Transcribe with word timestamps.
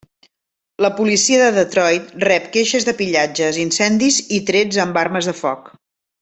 La 0.85 0.89
policia 0.99 1.41
de 1.41 1.49
Detroit 1.57 2.07
rep 2.23 2.47
queixes 2.57 2.87
de 2.89 2.95
pillatges, 3.03 3.61
incendis 3.67 4.19
i 4.39 4.41
trets 4.49 4.81
amb 4.87 4.99
armes 5.05 5.31
de 5.33 5.37
foc. 5.45 5.71